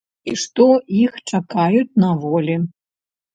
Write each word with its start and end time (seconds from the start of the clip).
І 0.31 0.33
што 0.43 0.65
іх 1.01 1.19
чакаюць 1.33 1.97
на 2.05 2.11
волі. 2.25 2.57